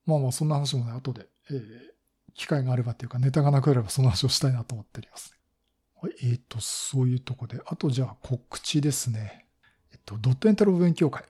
[0.05, 1.59] まあまあ、そんな話もね、後で、えー、
[2.33, 5.31] 機会があればっていうか、ネタがなければその話をしたいなと思っております。
[5.31, 5.36] はい、
[6.03, 7.59] えっ、ー、と、そういうとこで。
[7.65, 9.45] あとじゃあ告知ですね。
[9.91, 11.23] えっと、ドットエンタロ勉強会。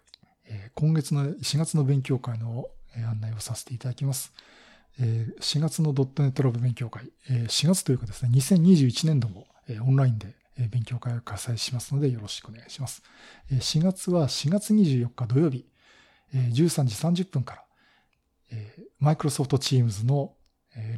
[0.46, 4.34] えー、今月の4月の勉強会の案内をさせていただきます。
[5.00, 7.12] えー、4月のドットネットラブ勉強会。
[7.30, 10.36] えー、4月というかですね、2021年度も、えー、オンラインで
[10.70, 13.04] 勉強会を開催しますのでよろしくお願いします。
[13.52, 15.66] 4月は4月24日土曜日、
[16.34, 17.64] 13時30分から、
[19.00, 20.34] Microsoft Teams の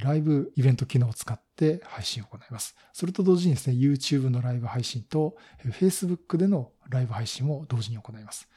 [0.01, 2.75] ライブイベント機能を使って配信を行います。
[2.93, 8.49] それと同時にですね、YouTube のライブ配信と Facebook でのライブ配信も同時に行います。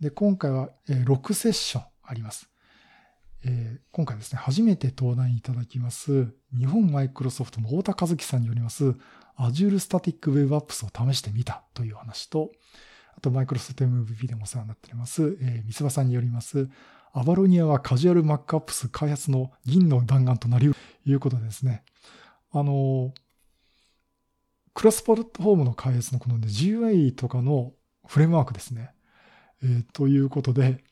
[0.00, 2.50] で、今回は6セッションあります。
[3.44, 8.94] え、今回ですね、初めて登壇いただきます、日本マイクロソフトの太田和樹さんによります、
[9.38, 12.50] Azure Static Web Apps を試してみたという話と、
[13.16, 16.68] あとマイクロソフト MVP でもお世話になっております、えー、三葉さんによります、
[17.12, 20.78] アバロニアはカジュアル MacApps 開発の銀の弾丸となりうと
[21.10, 21.82] いうことでですね、
[22.52, 23.12] あの、
[24.74, 27.72] クラスプラットフォームの開発のこの、ね、GUI とかの
[28.06, 28.90] フレームワークですね。
[29.62, 30.82] えー、ということで、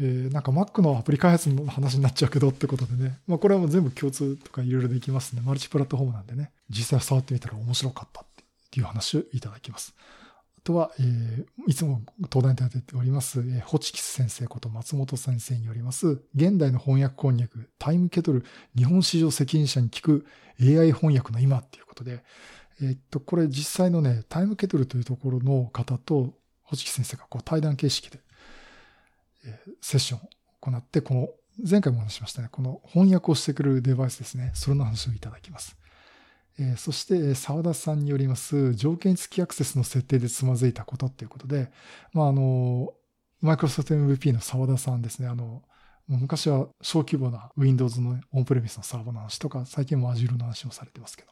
[0.00, 3.18] えー、なんか Mac のアプリ開発の話になっちゃうけどってことでね。
[3.26, 5.42] まあこれはもう全部共通とかいろいろできますね。
[5.44, 6.52] マルチプラットフォームなんでね。
[6.70, 8.24] 実際触ってみたら面白かったっ
[8.70, 9.94] ていう話をいただきます。
[10.68, 18.44] とは、えー、いつも登壇いただいております、えー、ホチキス先生こと松本先生によります、現代の翻訳こんにゃく、タイムケトル、
[18.76, 20.26] 日本市場責任者に聞く
[20.60, 22.22] AI 翻訳の今っていうことで、
[22.82, 28.20] えー、っと、これ実際のね、タイムケトルというところの方と、ホチキス先生がこう対談形式で
[29.46, 30.28] えセッションを
[30.60, 31.28] 行って、この、
[31.66, 35.77] 前回もお話しましたね、この翻訳をしてくれるデバイスですね、それの話をいただきます。
[36.58, 41.70] えー、そして澤田さんによります条件付きアクセスの設定でつまずいたことっていうことで、
[42.12, 42.92] まあ、あの、
[43.40, 45.62] マイクロソフト MVP の澤田さんですね、あの、
[46.08, 51.28] 昔は小規模な Windows のオンプレミスのサーバーの話とか、最近も Azure の話もされてますけど、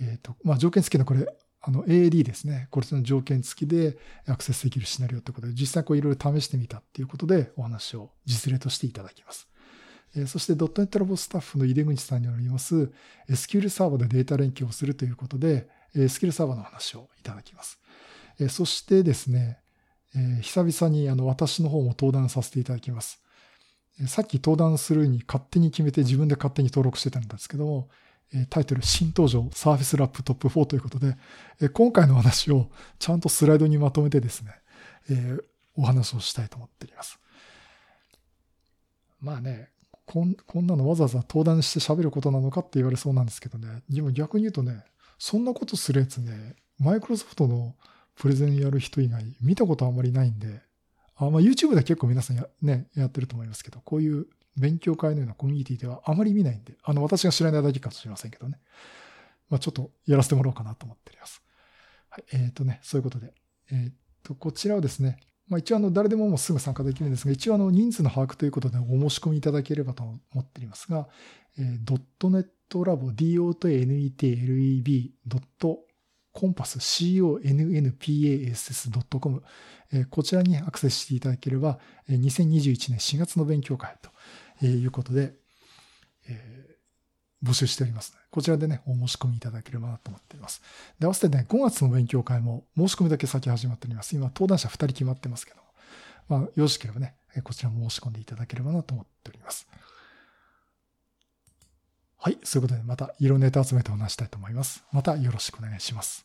[0.00, 1.26] えっ、ー、と、まあ、条件付きのこれ、
[1.62, 2.68] あの AAD ですね。
[2.70, 9.48] これの条件付きでアクセスできるシナリオということで、実際こういろいろ試してみたっていうことでお話を実例としていただきます。
[10.26, 12.90] そして .NET ラボスタッフの井出口さんによります
[13.28, 17.78] SQL サーバーでデータ連携をするということで SQL サーバーの話をいただきます。
[18.48, 19.58] そしてですね、
[20.42, 23.22] 久々にあの私の方も登壇させていただきます。
[24.06, 27.88] さっき登壇するに勝手に決めて自分で勝手に登録してたんですけども、
[28.50, 31.16] タイトル新登場サーフェスラップトップ4ということで、
[31.70, 34.52] 今回の話をちゃんとスライドにまとめてですね、
[35.76, 37.18] お話をしたいと思っております。
[39.20, 39.70] まあね、
[40.06, 43.82] こんこんなのわざわざ登壇して喋ることなのかって言われそうなんですけどね。
[43.90, 44.84] でも逆に言うとね、
[45.18, 47.74] そんなことするやつね、マイクロソフトの
[48.14, 50.60] プレゼンやる人以外見たことあんまりないんで、
[51.16, 54.26] あまあ、YouTube では結構皆さんや,、ね、やってると思いますけど、こういう
[54.56, 58.58] 勉強会のようなコミュニティではあまり見ないんで、あの、私が知らないだけかもしれませんけどね。
[59.48, 61.42] まあ、ちょっとやらせてもらおうかなと思っております。
[62.10, 62.24] はい。
[62.32, 63.32] えっ、ー、とね、そういうことで。
[63.70, 63.92] えっ、ー、
[64.22, 65.18] と、こちらをですね、
[65.48, 71.08] まあ、一応あの誰でももうすぐ参加できるんですが、一応あの人数の把握ということでお申し込みいただければと思っていますが、
[71.58, 75.10] えー、.net lab, dot.net.leb.
[76.32, 79.42] コンパス connpass.com、
[79.90, 81.78] えー、こちらにアクセスしていただければ、
[82.10, 83.96] 2021年4月の勉強会
[84.60, 85.32] ということで、
[86.28, 86.75] えー、
[87.42, 88.16] 募集しております。
[88.30, 90.62] こちらでね、お申し込みいただければなと思っています。
[90.98, 94.14] で、合わせてね、5月の勉強会も申し込みだけ先始まっております。
[94.14, 95.60] 今、登壇者2人決まってますけど、
[96.28, 99.66] まあ、よろしければね、こちらも申し込んでいただければなと思っております。
[102.18, 104.82] はい、そういうことでまた色ネタ集めてお話したいと思います。
[104.90, 106.24] またよろしくお願いします。